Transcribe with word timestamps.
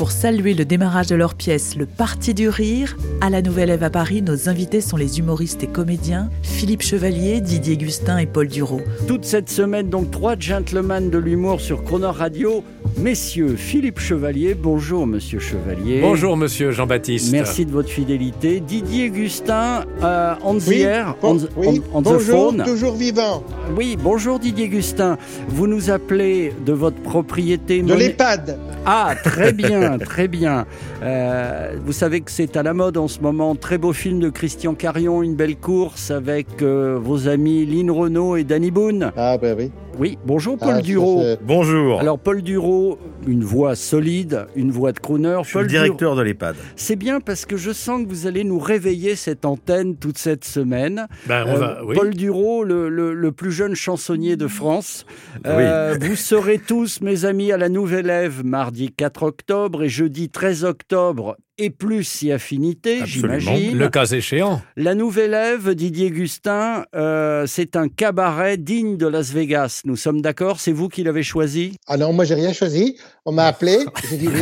Pour 0.00 0.12
saluer 0.12 0.54
le 0.54 0.64
démarrage 0.64 1.08
de 1.08 1.14
leur 1.14 1.34
pièce 1.34 1.76
Le 1.76 1.84
Parti 1.84 2.32
du 2.32 2.48
Rire, 2.48 2.96
à 3.20 3.28
la 3.28 3.42
Nouvelle 3.42 3.68
Ève 3.68 3.82
à 3.82 3.90
Paris, 3.90 4.22
nos 4.22 4.48
invités 4.48 4.80
sont 4.80 4.96
les 4.96 5.18
humoristes 5.18 5.62
et 5.62 5.66
comédiens 5.66 6.30
Philippe 6.42 6.80
Chevalier, 6.80 7.42
Didier 7.42 7.76
Gustin 7.76 8.16
et 8.16 8.24
Paul 8.24 8.48
Duro. 8.48 8.80
Toute 9.06 9.26
cette 9.26 9.50
semaine, 9.50 9.90
donc, 9.90 10.10
trois 10.10 10.38
gentlemen 10.38 11.10
de 11.10 11.18
l'humour 11.18 11.60
sur 11.60 11.84
Crooner 11.84 12.06
Radio. 12.06 12.64
Messieurs, 13.02 13.54
Philippe 13.56 13.98
Chevalier, 13.98 14.52
bonjour 14.54 15.06
Monsieur 15.06 15.38
Chevalier. 15.38 16.00
Bonjour 16.02 16.36
Monsieur 16.36 16.70
Jean-Baptiste. 16.70 17.32
Merci 17.32 17.64
de 17.64 17.70
votre 17.70 17.88
fidélité. 17.88 18.60
Didier 18.60 19.08
Gustin, 19.08 19.84
euh, 20.02 20.34
on 20.44 20.56
the 20.58 20.66
Oui, 20.68 20.80
air, 20.82 21.16
bon- 21.22 21.30
on, 21.30 21.36
the- 21.38 21.48
oui, 21.56 21.80
on- 21.94 21.98
on 21.98 22.02
the 22.02 22.04
bonjour, 22.04 22.50
phone. 22.52 22.62
toujours 22.64 22.94
vivant. 22.96 23.42
Oui, 23.74 23.96
bonjour 23.98 24.38
Didier 24.38 24.68
Gustin. 24.68 25.16
Vous 25.48 25.66
nous 25.66 25.88
appelez 25.90 26.52
de 26.66 26.74
votre 26.74 27.00
propriété 27.00 27.80
De 27.80 27.94
l'EHPAD. 27.94 28.58
Ah, 28.84 29.14
très 29.24 29.52
bien, 29.54 29.96
très 29.98 30.28
bien. 30.28 30.66
Euh, 31.02 31.72
vous 31.82 31.92
savez 31.92 32.20
que 32.20 32.30
c'est 32.30 32.54
à 32.58 32.62
la 32.62 32.74
mode 32.74 32.98
en 32.98 33.08
ce 33.08 33.20
moment. 33.20 33.54
Très 33.54 33.78
beau 33.78 33.94
film 33.94 34.20
de 34.20 34.28
Christian 34.28 34.74
Carion, 34.74 35.22
une 35.22 35.36
belle 35.36 35.56
course 35.56 36.10
avec 36.10 36.46
euh, 36.60 36.98
vos 37.02 37.28
amis 37.28 37.64
Lynn 37.64 37.90
Renault 37.90 38.36
et 38.36 38.44
Danny 38.44 38.70
Boone. 38.70 39.10
Ah, 39.16 39.38
ben 39.38 39.56
oui. 39.58 39.70
Oui, 40.00 40.16
bonjour 40.24 40.56
Paul 40.56 40.76
Ah, 40.78 40.80
Duro. 40.80 41.22
Bonjour. 41.42 42.00
Alors 42.00 42.18
Paul 42.18 42.40
Duro, 42.40 42.98
une 43.26 43.44
voix 43.44 43.74
solide, 43.76 44.46
une 44.56 44.70
voix 44.70 44.92
de 44.92 44.98
crooner. 44.98 45.36
je 45.42 45.48
suis 45.48 45.52
Paul 45.52 45.62
le 45.64 45.68
Duro- 45.68 45.82
directeur 45.84 46.16
de 46.16 46.22
l'EHPAD. 46.22 46.56
C'est 46.74 46.96
bien 46.96 47.20
parce 47.20 47.44
que 47.44 47.58
je 47.58 47.70
sens 47.70 48.02
que 48.02 48.08
vous 48.08 48.26
allez 48.26 48.42
nous 48.42 48.58
réveiller 48.58 49.14
cette 49.14 49.44
antenne 49.44 49.96
toute 49.96 50.16
cette 50.16 50.46
semaine. 50.46 51.06
Ben, 51.26 51.44
on 51.46 51.50
Euh, 51.50 51.58
va, 51.58 51.84
oui. 51.84 51.94
Paul 51.94 52.14
Duro, 52.14 52.64
le, 52.64 52.88
le- 52.88 53.12
le 53.12 53.32
plus 53.32 53.52
jeune 53.52 53.74
chansonnier 53.74 54.36
de 54.36 54.46
France. 54.48 55.04
Euh, 55.46 55.98
Vous 56.00 56.16
serez 56.16 56.58
tous, 56.58 57.02
mes 57.02 57.26
amis, 57.26 57.52
à 57.52 57.58
la 57.58 57.68
Nouvelle 57.68 58.08
Ève 58.08 58.42
mardi 58.42 58.90
4 58.96 59.22
octobre 59.22 59.82
et 59.82 59.90
jeudi 59.90 60.30
13 60.30 60.64
octobre. 60.64 61.36
Et 61.62 61.68
plus 61.68 62.04
si 62.04 62.32
affinité, 62.32 63.02
j'imagine. 63.04 63.76
Le 63.76 63.90
cas 63.90 64.06
échéant. 64.06 64.62
La 64.78 64.94
Nouvelle 64.94 65.34
Ève, 65.34 65.74
Didier 65.74 66.10
Gustin, 66.10 66.86
euh, 66.94 67.44
c'est 67.46 67.76
un 67.76 67.88
cabaret 67.88 68.56
digne 68.56 68.96
de 68.96 69.06
Las 69.06 69.30
Vegas. 69.30 69.82
Nous 69.84 69.96
sommes 69.96 70.22
d'accord 70.22 70.58
C'est 70.58 70.72
vous 70.72 70.88
qui 70.88 71.02
l'avez 71.02 71.22
choisi? 71.22 71.76
Ah 71.86 71.98
non, 71.98 72.14
moi, 72.14 72.24
j'ai 72.24 72.34
rien 72.34 72.54
choisi. 72.54 72.96
On 73.26 73.32
m'a 73.32 73.44
appelé. 73.44 73.76
J'ai 74.08 74.16
dit 74.16 74.28
oui. 74.28 74.40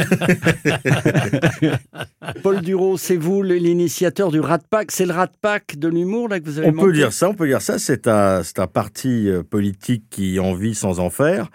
Paul 2.44 2.60
Duro, 2.60 2.96
c'est 2.96 3.16
vous 3.16 3.42
l'initiateur 3.42 4.30
du 4.30 4.38
Rat 4.38 4.60
Pack. 4.70 4.92
C'est 4.92 5.04
le 5.04 5.12
Rat 5.12 5.32
Pack 5.42 5.76
de 5.76 5.88
l'humour 5.88 6.28
là 6.28 6.38
que 6.38 6.44
vous 6.44 6.60
avez 6.60 6.68
On 6.68 6.72
peut 6.72 6.92
dire 6.92 7.12
ça, 7.12 7.28
on 7.30 7.34
peut 7.34 7.48
dire 7.48 7.62
ça. 7.62 7.80
C'est 7.80 8.06
un, 8.06 8.44
c'est 8.44 8.60
un 8.60 8.68
parti 8.68 9.28
euh, 9.28 9.42
politique 9.42 10.04
qui 10.08 10.38
en 10.38 10.54
vit 10.54 10.76
sans 10.76 11.00
en 11.00 11.10
faire. 11.10 11.50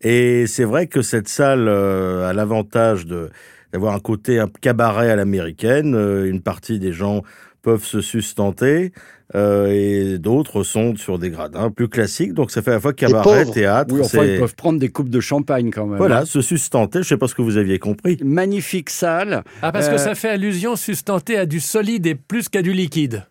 Et 0.00 0.48
c'est 0.48 0.64
vrai 0.64 0.88
que 0.88 1.02
cette 1.02 1.28
salle 1.28 1.68
euh, 1.68 2.28
a 2.28 2.32
l'avantage 2.32 3.06
de 3.06 3.30
d'avoir 3.74 3.94
un 3.94 3.98
côté 4.00 4.38
un 4.38 4.48
cabaret 4.60 5.10
à 5.10 5.16
l'américaine. 5.16 5.94
Euh, 5.96 6.30
une 6.30 6.40
partie 6.40 6.78
des 6.78 6.92
gens 6.92 7.22
peuvent 7.62 7.84
se 7.84 8.00
sustenter 8.00 8.92
euh, 9.34 9.68
et 9.70 10.18
d'autres 10.18 10.62
sont 10.62 10.94
sur 10.96 11.18
des 11.18 11.30
gradins 11.30 11.70
plus 11.70 11.88
classiques. 11.88 12.34
Donc 12.34 12.52
ça 12.52 12.62
fait 12.62 12.70
à 12.70 12.74
la 12.74 12.80
fois 12.80 12.92
cabaret, 12.92 13.46
théâtre. 13.46 13.92
Oui, 13.92 14.00
enfin, 14.04 14.24
ils 14.24 14.38
peuvent 14.38 14.54
prendre 14.54 14.78
des 14.78 14.90
coupes 14.90 15.08
de 15.08 15.18
champagne 15.18 15.70
quand 15.72 15.86
même. 15.86 15.96
Voilà, 15.98 16.24
se 16.24 16.40
sustenter. 16.40 17.02
Je 17.02 17.08
sais 17.08 17.16
pas 17.16 17.26
ce 17.26 17.34
que 17.34 17.42
vous 17.42 17.56
aviez 17.56 17.80
compris. 17.80 18.16
Magnifique 18.22 18.90
salle. 18.90 19.42
Ah, 19.60 19.72
parce 19.72 19.88
que 19.88 19.94
Euh, 19.94 19.98
ça 19.98 20.14
fait 20.14 20.28
allusion 20.28 20.76
sustentée 20.76 21.36
à 21.36 21.46
du 21.46 21.58
solide 21.58 22.06
et 22.06 22.14
plus 22.14 22.48
qu'à 22.48 22.62
du 22.62 22.72
liquide. 22.72 23.26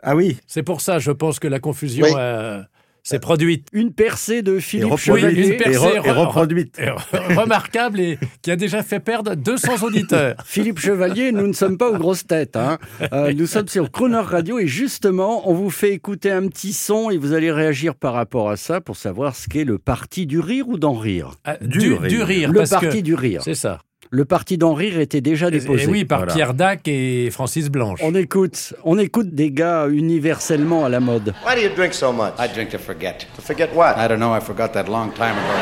Ah 0.00 0.14
oui. 0.14 0.38
C'est 0.46 0.62
pour 0.62 0.80
ça, 0.80 1.00
je 1.00 1.10
pense 1.10 1.40
que 1.40 1.48
la 1.48 1.58
confusion 1.58 2.06
Oui. 2.06 2.12
euh, 2.16 2.60
s'est 3.02 3.18
produite. 3.18 3.66
Une 3.72 3.92
percée 3.92 4.42
de 4.42 4.56
Et 4.56 4.60
Philippe 4.60 4.90
une 4.90 4.96
Chevalier. 4.98 5.48
Et, 5.48 5.56
percée 5.56 5.78
re- 5.78 5.96
et 5.96 6.10
re- 6.10 6.12
reproduite. 6.26 6.78
Et 6.78 6.90
remarquable 7.34 8.00
et 8.00 8.18
qui 8.42 8.50
a 8.50 8.56
déjà 8.56 8.82
fait 8.82 9.00
perdre 9.00 9.34
200 9.34 9.82
auditeurs. 9.84 10.36
Philippe 10.44 10.78
Chevalier, 10.78 11.32
nous 11.32 11.46
ne 11.46 11.52
sommes 11.52 11.78
pas 11.78 11.90
aux 11.90 11.96
grosses 11.98 12.26
têtes. 12.26 12.56
hein. 12.56 12.78
Euh, 13.12 13.32
nous 13.32 13.46
sommes 13.46 13.68
sur 13.68 13.90
Croner 13.90 14.18
Radio 14.18 14.58
et 14.58 14.66
justement, 14.66 15.48
on 15.48 15.54
vous 15.54 15.70
fait 15.70 15.92
écouter 15.92 16.30
un 16.30 16.46
petit 16.48 16.72
son 16.72 17.10
et 17.10 17.16
vous 17.16 17.32
allez 17.32 17.50
réagir 17.52 17.94
par 17.94 18.12
rapport 18.14 18.50
à 18.50 18.56
ça 18.56 18.80
pour 18.80 18.96
savoir 18.96 19.34
ce 19.36 19.48
qu'est 19.48 19.64
le 19.64 19.78
parti 19.78 20.26
du 20.26 20.40
rire 20.40 20.68
ou 20.68 20.78
d'en 20.78 20.94
rire. 20.94 21.32
Ah, 21.44 21.56
Du 21.60 21.78
Du, 21.78 21.92
rire. 21.94 22.08
du 22.08 22.22
rire. 22.22 22.52
Le 22.52 22.58
parce 22.60 22.70
parti 22.70 22.98
que- 22.98 23.02
du 23.02 23.14
rire. 23.14 23.40
C'est 23.42 23.54
ça. 23.54 23.80
Le 24.10 24.24
parti 24.24 24.56
d'en 24.56 24.72
rire 24.72 24.98
était 24.98 25.20
déjà 25.20 25.50
déposé. 25.50 25.84
et 25.84 25.86
oui, 25.86 26.04
par 26.04 26.20
Voilà. 26.20 26.34
Pierre 26.34 26.54
Dac 26.54 26.80
et 26.86 27.30
Francis 27.30 27.68
Blanche. 27.68 28.00
On 28.02 28.14
écoute, 28.14 28.74
on 28.84 28.98
écoute 28.98 29.34
des 29.34 29.50
gars 29.50 29.86
universellement 29.88 30.84
à 30.86 30.88
la 30.88 31.00
mode. 31.00 31.34
Why 31.46 31.54
do 31.54 31.60
you 31.60 31.74
drink 31.74 31.92
so 31.92 32.10
much? 32.12 32.32
I 32.38 32.48
drink 32.52 32.70
to 32.70 32.78
forget. 32.78 33.26
To 33.36 33.42
forget 33.42 33.68
what? 33.74 33.96
I 33.98 34.08
don't 34.08 34.18
know. 34.18 34.34
I 34.34 34.40
forgot 34.40 34.68
that 34.72 34.88
long 34.88 35.12
time 35.12 35.32
ago. 35.36 35.54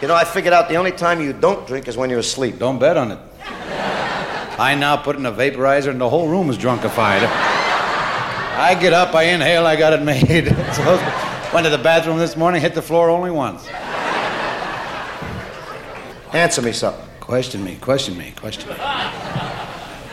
You 0.00 0.08
know, 0.08 0.14
I 0.14 0.24
figured 0.24 0.54
out 0.54 0.68
the 0.70 0.76
only 0.78 0.92
time 0.92 1.20
you 1.20 1.34
don't 1.34 1.66
drink 1.66 1.86
is 1.86 1.96
when 1.98 2.08
you're 2.08 2.20
asleep. 2.20 2.58
Don't 2.58 2.78
bet 2.78 2.96
on 2.96 3.10
it. 3.12 3.18
I 4.58 4.74
now 4.74 4.96
put 4.96 5.16
in 5.16 5.26
a 5.26 5.32
vaporizer 5.32 5.90
and 5.90 6.00
the 6.00 6.08
whole 6.08 6.28
room 6.28 6.48
is 6.48 6.56
drunkified. 6.56 7.28
I 8.58 8.74
get 8.80 8.92
up, 8.94 9.14
I 9.14 9.24
inhale, 9.24 9.66
I 9.66 9.76
got 9.76 9.92
it 9.92 10.02
made. 10.02 10.46
so, 10.72 10.98
went 11.52 11.64
to 11.64 11.70
the 11.70 11.82
bathroom 11.82 12.18
this 12.18 12.36
morning, 12.36 12.62
hit 12.62 12.74
the 12.74 12.82
floor 12.82 13.10
only 13.10 13.30
once. 13.30 13.66
Answer 16.32 16.62
me 16.62 16.70
something. 16.72 17.04
Question 17.18 17.64
me, 17.64 17.76
question 17.76 18.16
me, 18.16 18.32
question 18.36 18.68
me. 18.68 18.76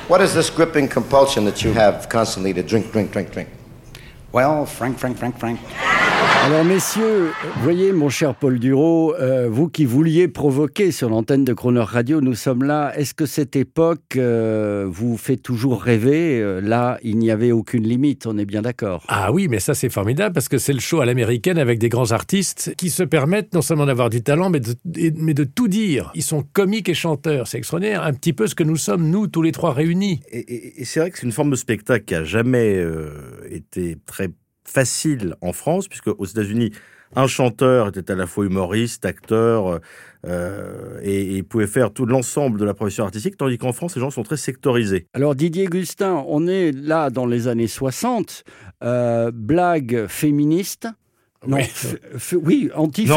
What 0.08 0.20
is 0.22 0.34
this 0.34 0.50
gripping 0.50 0.88
compulsion 0.88 1.46
that 1.46 1.64
you 1.64 1.74
have 1.74 2.10
constantly 2.10 2.54
to 2.54 2.64
drink, 2.64 2.92
drink, 2.92 3.12
drink, 3.12 3.32
drink? 3.32 3.50
Well, 4.32 4.66
Frank, 4.66 4.98
Frank, 4.98 5.18
Frank, 5.18 5.38
Frank. 5.38 5.60
Alors 6.48 6.64
messieurs, 6.64 7.32
voyez 7.62 7.92
mon 7.92 8.08
cher 8.08 8.34
Paul 8.34 8.58
Duro, 8.58 9.14
euh, 9.16 9.50
vous 9.50 9.68
qui 9.68 9.84
vouliez 9.84 10.30
provoquer 10.30 10.92
sur 10.94 11.10
l'antenne 11.10 11.44
de 11.44 11.52
Croner 11.52 11.82
Radio, 11.82 12.22
nous 12.22 12.36
sommes 12.36 12.64
là. 12.64 12.98
Est-ce 12.98 13.14
que 13.14 13.26
cette 13.26 13.58
époque 13.58 14.16
euh, 14.16 14.86
vous 14.90 15.18
fait 15.18 15.36
toujours 15.36 15.82
rêver? 15.82 16.40
Euh, 16.42 16.62
Là, 16.62 17.00
il 17.04 17.18
n'y 17.18 17.32
avait 17.32 17.52
aucune 17.52 17.84
limite, 17.84 18.26
on 18.28 18.38
est 18.38 18.46
bien 18.46 18.62
d'accord. 18.62 19.04
Ah 19.10 19.34
oui, 19.34 19.50
mais 19.50 19.60
ça 19.60 19.74
c'est 19.74 19.90
formidable 19.90 20.34
parce 20.34 20.48
que 20.48 20.58
c'est 20.58 20.72
le 20.72 20.80
show 20.80 21.02
à 21.02 21.06
l'américaine 21.06 21.58
avec 21.58 21.80
des 21.80 21.90
grands 21.90 22.14
artistes 22.14 22.74
qui 22.78 22.92
se 22.92 23.04
permettent 23.04 23.54
non 23.54 23.62
seulement 23.62 23.86
d'avoir 23.86 24.10
du 24.10 24.24
talent, 24.24 24.50
mais 24.50 24.62
de, 24.62 24.74
et- 24.96 25.12
mais 25.18 25.34
de 25.34 25.44
tout 25.44 25.68
dire. 25.68 26.12
Ils 26.16 26.24
sont 26.24 26.44
comiques 26.54 26.88
et 26.88 26.94
chanteurs, 26.94 27.48
c'est 27.50 27.58
extraordinaire. 27.58 28.04
Un 28.04 28.14
petit 28.14 28.32
peu 28.32 28.48
ce 28.48 28.56
que 28.56 28.64
nous 28.64 28.78
sommes, 28.78 29.10
nous, 29.10 29.28
tous 29.28 29.42
les 29.42 29.52
trois 29.52 29.74
réunis. 29.74 30.22
Et, 30.32 30.40
et- 30.40 30.82
et 30.82 30.86
c'est 30.86 31.02
vrai 31.02 31.12
que 31.12 31.18
c'est 31.20 31.26
une 31.26 31.34
forme 31.34 31.50
de 31.52 31.56
spectacle 31.58 32.06
qui 32.06 32.16
a 32.16 32.24
jamais 32.24 32.74
euh, 32.78 33.10
été 33.52 33.98
très 34.06 34.30
facile 34.68 35.36
en 35.42 35.54
France, 35.54 35.88
puisque 35.88 36.08
aux 36.08 36.26
États-Unis, 36.26 36.72
un 37.16 37.28
chanteur 37.28 37.88
était 37.88 38.12
à 38.12 38.16
la 38.16 38.28
fois 38.28 38.46
humoriste, 38.46 39.06
acteur, 39.06 39.80
euh, 40.26 41.00
et, 41.02 41.38
et 41.38 41.44
pouvait 41.44 41.68
faire 41.68 41.92
tout 41.92 42.06
l'ensemble 42.06 42.60
de 42.60 42.66
la 42.66 42.74
profession 42.74 43.06
artistique, 43.06 43.38
tandis 43.38 43.58
qu'en 43.58 43.72
France, 43.72 43.96
les 43.96 44.02
gens 44.02 44.10
sont 44.10 44.24
très 44.24 44.38
sectorisés. 44.38 45.08
Alors 45.14 45.36
Didier 45.36 45.66
Gustin, 45.66 46.24
on 46.28 46.48
est 46.48 46.72
là 46.72 47.10
dans 47.10 47.26
les 47.26 47.48
années 47.48 47.68
60, 47.68 48.44
euh, 48.84 49.32
blague 49.34 50.08
féministe. 50.08 50.88
Non, 51.46 51.58
Oui. 52.44 52.70
anti 52.74 53.08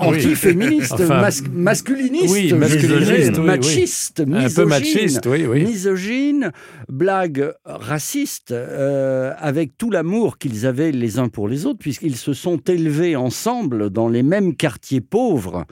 anti-féministe, 0.00 0.92
Enfin, 0.94 1.20
mas- 1.20 1.42
masculiniste, 1.52 2.32
oui, 2.32 2.52
masculiniste, 2.54 3.36
oui, 3.38 3.44
machiste, 3.44 4.20
Un 4.20 4.24
peu 4.24 4.30
misogyne. 4.38 4.68
machiste, 4.68 5.26
oui, 5.26 5.46
oui. 5.46 5.64
misogyne, 5.64 6.52
blague 6.88 7.52
raciste, 7.66 8.52
euh, 8.52 9.32
avec 9.38 9.76
tout 9.76 9.90
l'amour 9.90 10.38
qu'ils 10.38 10.64
avaient 10.66 10.90
les 10.90 11.18
uns 11.18 11.28
pour 11.28 11.48
les 11.48 11.66
autres, 11.66 11.78
puisqu'ils 11.78 12.16
se 12.16 12.32
sont 12.32 12.56
élevés 12.66 13.14
ensemble 13.14 13.90
dans 13.90 14.08
les 14.08 14.22
mêmes 14.22 14.56
quartiers 14.56 15.02
pauvres. 15.02 15.66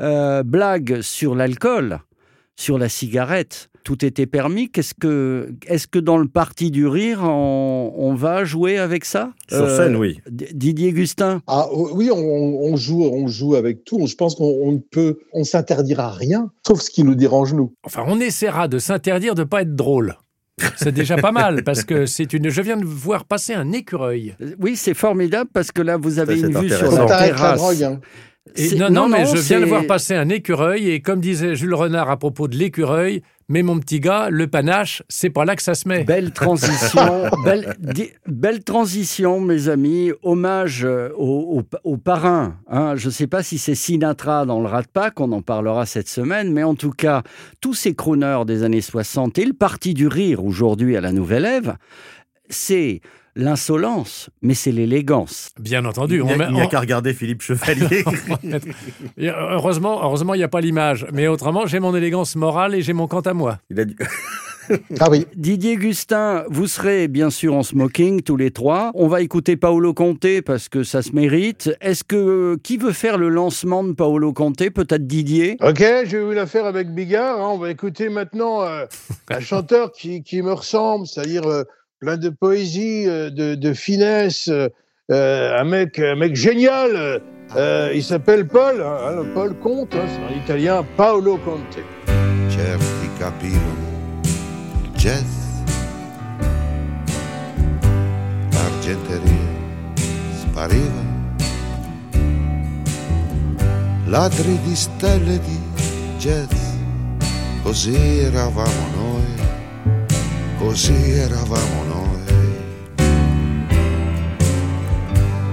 Euh, 0.00 0.42
blague 0.42 1.02
sur 1.02 1.34
l'alcool, 1.34 1.98
sur 2.56 2.78
la 2.78 2.88
cigarette. 2.88 3.68
Tout 3.84 4.02
était 4.02 4.24
permis. 4.24 4.70
Qu'est-ce 4.70 4.94
que, 4.94 5.54
est-ce 5.66 5.86
que 5.86 5.98
dans 5.98 6.16
le 6.16 6.26
parti 6.26 6.70
du 6.70 6.86
rire, 6.86 7.20
on, 7.22 7.92
on 7.94 8.14
va 8.14 8.44
jouer 8.44 8.78
avec 8.78 9.04
ça? 9.04 9.32
Sur 9.50 9.64
Euh, 9.64 9.76
scène, 9.76 9.96
oui. 9.96 10.20
Didier 10.30 10.92
Gustin? 10.92 11.42
Ah 11.46 11.66
oui, 11.70 12.10
on, 12.10 12.16
on 12.16 12.76
joue, 12.76 13.02
on 13.04 13.26
joue 13.26 13.56
avec 13.56 13.84
tout. 13.84 14.06
Je 14.06 14.14
pense 14.14 14.36
qu'on 14.36 14.46
on 14.62 14.72
ne 14.72 14.78
peut, 14.78 15.18
on 15.34 15.44
s'interdira 15.44 16.10
rien, 16.10 16.50
sauf 16.66 16.80
ce 16.80 16.88
qui 16.90 17.04
nous 17.04 17.14
dérange 17.14 17.52
nous. 17.52 17.74
Enfin, 17.84 18.04
on 18.06 18.18
essaiera 18.20 18.68
de 18.68 18.78
s'interdire 18.78 19.34
de 19.34 19.44
pas 19.44 19.60
être 19.62 19.76
drôle. 19.76 20.16
C'est 20.76 20.92
déjà 20.92 21.16
pas 21.16 21.32
mal 21.32 21.62
parce 21.64 21.82
que 21.82 22.06
c'est 22.06 22.32
une. 22.32 22.48
Je 22.48 22.62
viens 22.62 22.76
de 22.76 22.84
voir 22.86 23.24
passer 23.24 23.52
un 23.54 23.72
écureuil. 23.72 24.34
Oui, 24.60 24.76
c'est 24.76 24.94
formidable 24.94 25.50
parce 25.52 25.72
que 25.72 25.82
là, 25.82 25.96
vous 25.98 26.20
avez 26.20 26.38
une 26.40 26.56
vue 26.58 26.70
sur 26.70 26.90
la 26.92 27.04
terrasse. 27.06 27.58
drogue. 27.60 27.82
hein. 27.82 28.00
Et 28.56 28.74
non, 28.76 28.90
non, 28.90 29.02
non, 29.02 29.08
mais 29.08 29.24
non, 29.24 29.34
je 29.34 29.40
viens 29.40 29.60
de 29.60 29.64
voir 29.64 29.86
passer 29.86 30.14
un 30.14 30.28
écureuil 30.28 30.90
et 30.90 31.00
comme 31.00 31.20
disait 31.20 31.56
Jules 31.56 31.74
Renard 31.74 32.10
à 32.10 32.18
propos 32.18 32.46
de 32.46 32.56
l'écureuil, 32.56 33.22
Mais 33.48 33.62
mon 33.62 33.78
petit 33.78 34.00
gars, 34.00 34.28
le 34.30 34.46
panache, 34.46 35.02
c'est 35.08 35.28
pas 35.30 35.44
là 35.44 35.54
que 35.56 35.62
ça 35.62 35.74
se 35.74 35.86
met. 35.88 36.04
Belle 36.04 36.30
transition, 36.32 37.24
belle 38.26 38.64
transition, 38.64 39.40
mes 39.40 39.68
amis. 39.68 40.12
Hommage 40.22 40.84
euh, 40.84 41.10
au, 41.16 41.58
au- 41.60 41.90
au 41.92 41.96
parrain. 41.96 42.56
hein. 42.68 42.94
Je 42.96 43.06
ne 43.06 43.12
sais 43.12 43.26
pas 43.26 43.42
si 43.42 43.58
c'est 43.58 43.74
Sinatra 43.74 44.46
dans 44.46 44.60
le 44.60 44.66
Rat 44.66 44.84
Pack, 44.92 45.20
on 45.20 45.32
en 45.32 45.42
parlera 45.42 45.86
cette 45.86 46.08
semaine, 46.08 46.52
mais 46.52 46.62
en 46.62 46.74
tout 46.74 46.90
cas, 46.90 47.22
tous 47.60 47.74
ces 47.74 47.94
crooners 47.94 48.44
des 48.46 48.62
années 48.62 48.80
60 48.80 49.38
et 49.38 49.44
le 49.44 49.52
parti 49.54 49.94
du 49.94 50.06
rire 50.06 50.44
aujourd'hui 50.44 50.96
à 50.96 51.00
la 51.00 51.12
Nouvelle 51.12 51.44
Ève, 51.44 51.76
c'est 52.48 53.00
l'insolence, 53.36 54.30
mais 54.42 54.54
c'est 54.54 54.72
l'élégance. 54.72 55.50
Bien 55.60 55.84
entendu. 55.84 56.18
Il 56.18 56.24
n'y 56.24 56.60
on 56.60 56.62
a, 56.64 56.66
qu'à 56.66 56.80
regarder 56.80 57.12
Philippe 57.14 57.42
Chevalier. 57.42 58.04
Heureusement, 59.18 60.00
heureusement, 60.02 60.34
il 60.34 60.38
n'y 60.38 60.44
a 60.44 60.48
pas 60.48 60.60
l'image. 60.60 61.06
Mais 61.12 61.28
autrement, 61.28 61.66
j'ai 61.66 61.80
mon 61.80 61.94
élégance 61.94 62.36
morale 62.36 62.74
et 62.74 62.82
j'ai 62.82 62.92
mon 62.92 63.06
quant 63.06 63.20
à 63.20 63.34
moi. 63.34 63.58
Il 63.70 63.80
a 63.80 63.84
dit- 63.84 63.96
Ah 64.98 65.10
oui. 65.10 65.26
Didier 65.36 65.76
Gustin, 65.76 66.44
vous 66.48 66.66
serez 66.66 67.06
bien 67.06 67.28
sûr 67.28 67.54
en 67.54 67.62
smoking 67.62 68.22
tous 68.22 68.38
les 68.38 68.50
trois. 68.50 68.92
On 68.94 69.08
va 69.08 69.20
écouter 69.20 69.56
Paolo 69.58 69.92
Conte 69.92 70.40
parce 70.40 70.70
que 70.70 70.84
ça 70.84 71.02
se 71.02 71.12
mérite. 71.12 71.70
Est-ce 71.82 72.02
que 72.02 72.56
qui 72.62 72.78
veut 72.78 72.92
faire 72.92 73.18
le 73.18 73.28
lancement 73.28 73.84
de 73.84 73.92
Paolo 73.92 74.32
Conte? 74.32 74.70
Peut-être 74.70 75.06
Didier 75.06 75.58
Ok, 75.60 75.84
j'ai 76.06 76.16
eu 76.16 76.32
l'affaire 76.32 76.64
avec 76.64 76.94
Bigard. 76.94 77.40
hein. 77.42 77.50
On 77.52 77.58
va 77.58 77.70
écouter 77.70 78.08
maintenant 78.08 78.62
euh, 78.62 78.86
un 79.28 79.40
chanteur 79.40 79.92
qui, 79.92 80.22
qui 80.22 80.40
me 80.40 80.52
ressemble, 80.54 81.06
c'est-à-dire 81.06 81.44
euh, 81.46 81.64
plein 82.00 82.16
de 82.16 82.28
poésie, 82.28 83.04
euh, 83.06 83.30
de, 83.30 83.54
de 83.54 83.72
finesse, 83.72 84.48
euh, 84.48 84.68
euh, 85.10 85.58
un 85.58 85.64
mec, 85.64 85.98
un 85.98 86.16
mec 86.16 86.34
génial. 86.34 87.20
il 87.94 88.02
s'appelle 88.02 88.46
Paul, 88.46 88.82
hein, 88.82 88.98
hein, 89.06 89.24
Paul 89.34 89.54
Conte, 89.58 89.94
hein, 89.94 90.06
c'est 90.08 90.34
un 90.34 90.42
italien, 90.42 90.84
Paolo 90.96 91.36
Conte. 91.38 91.82
Certi 92.48 93.08
capivano 93.18 93.84
jazz, 94.96 95.62
l'argenteria 98.52 99.52
spariva, 100.40 101.04
ladri 104.06 104.58
di 104.62 104.74
stelle 104.74 105.38
di 105.38 105.60
jazz, 106.18 106.50
così 107.62 107.94
eravamo 108.20 108.86
noi, 108.96 109.53
così 110.64 111.10
eravamo 111.10 111.84
noi. 111.84 112.22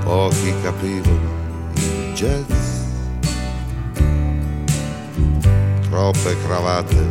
Pochi 0.04 0.54
capivano 0.64 1.30
il 1.76 2.14
jazz, 2.14 2.52
troppe 5.90 6.38
cravatte 6.46 7.06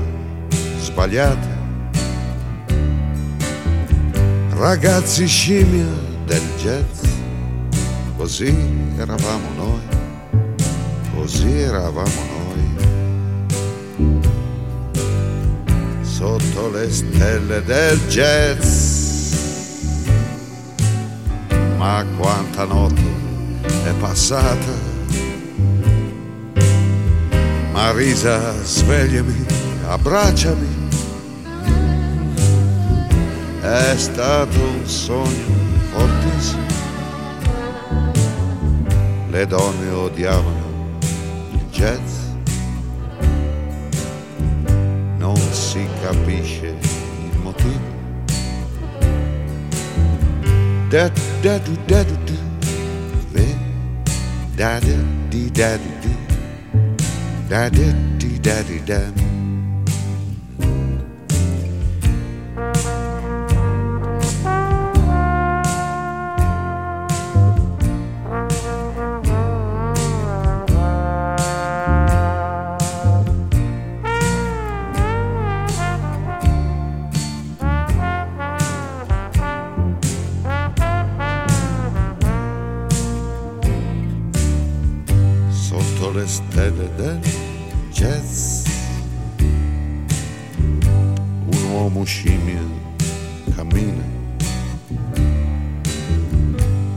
sbagliate. 0.79 1.58
Ragazzi 4.56 5.26
scimmia 5.26 5.93
del 6.25 6.43
jazz, 6.56 7.05
così 8.17 8.55
eravamo 8.97 9.49
noi, 9.56 9.81
così 11.14 11.50
eravamo 11.50 12.23
noi. 12.25 12.90
Sotto 16.21 16.69
le 16.69 16.91
stelle 16.91 17.65
del 17.65 17.99
jazz, 18.09 19.33
ma 21.79 22.05
quanta 22.19 22.65
notte 22.65 23.01
è 23.85 23.93
passata. 23.99 24.71
Marisa, 27.73 28.53
svegliami, 28.63 29.47
abbracciami. 29.87 30.89
È 33.63 33.95
stato 33.97 34.61
un 34.61 34.87
sogno 34.87 35.55
fortissimo. 35.91 36.67
Le 39.31 39.47
donne 39.47 39.91
odiavano 39.91 40.99
il 41.53 41.65
jazz. 41.71 42.20
Capisce 46.11 46.75
il 47.33 47.39
motivo. 47.39 47.99
Da 50.89 51.09
da 51.41 51.59
du 51.59 51.77
da 51.87 52.03
du 52.03 52.17
du. 52.25 52.37
Ve, 53.33 53.47
Da 54.57 54.81
da 54.81 54.97
di 55.29 55.51
da 55.53 55.77
du 55.77 55.91
du. 56.03 56.11
Da 57.49 57.69
da 57.69 57.93
di 58.19 58.41
da 58.41 58.62
di 58.62 58.83
da. 58.85 59.30
muscimil 92.00 92.70
cammina. 93.55 94.05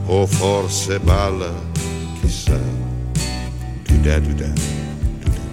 O 0.08 0.26
forse 0.26 0.98
balla 0.98 1.52
chissà. 2.20 2.58
Tu 3.84 3.94
da 4.04 4.18
tu 4.20 4.32
da 4.34 4.50
tu 5.20 5.28
da. 5.36 5.44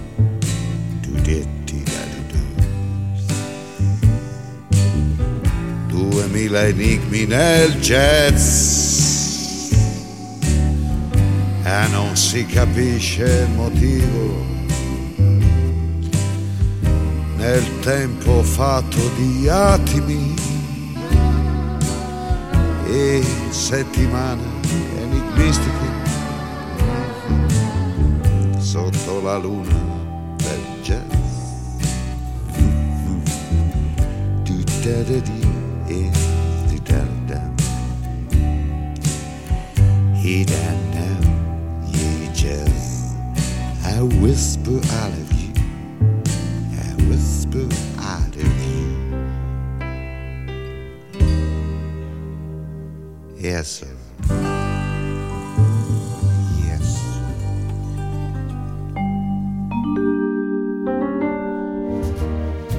Tu 1.02 1.10
detti 1.26 1.82
da 1.92 2.02
tu 2.12 2.20
da. 2.32 2.42
Duemila 5.88 6.66
enigmi 6.68 7.26
nel 7.26 7.78
jazz. 7.80 8.44
E 11.64 11.88
non 11.90 12.16
si 12.16 12.46
capisce 12.46 13.46
il 13.46 13.54
motivo. 13.54 14.51
Nel 17.42 17.80
tempo 17.80 18.40
fatto 18.44 19.00
di 19.16 19.48
attimi 19.48 20.32
e 22.86 23.20
settimane 23.50 24.44
enigmistiche 24.96 25.90
sotto 28.58 29.20
la 29.22 29.38
luna 29.38 29.76
del 30.36 30.60
jazz. 30.82 31.00
Du-da-da-di 34.44 35.46
e 35.86 36.10
du-da-da. 36.68 37.50
He 40.14 40.44
down 40.44 40.90
now, 40.94 41.18
ye 41.90 42.30
just 42.32 43.16
I 43.84 44.00
whisper 44.20 44.78
I 44.92 45.31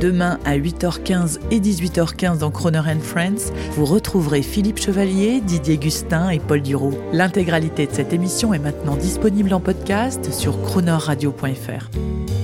Demain 0.01 0.39
à 0.43 0.57
8h15 0.57 1.39
et 1.51 1.59
18h15 1.59 2.39
dans 2.39 2.51
Croner 2.51 2.79
and 2.79 2.99
Friends, 3.01 3.53
vous 3.71 3.85
retrouverez 3.85 4.41
Philippe 4.41 4.79
Chevalier, 4.79 5.39
Didier 5.39 5.77
Gustin 5.77 6.29
et 6.29 6.39
Paul 6.39 6.61
Duro. 6.61 6.91
L'intégralité 7.13 7.87
de 7.87 7.93
cette 7.93 8.11
émission 8.11 8.53
est 8.53 8.59
maintenant 8.59 8.97
disponible 8.97 9.53
en 9.53 9.59
podcast 9.59 10.33
sur 10.33 10.61
cronerradio.fr. 10.61 12.42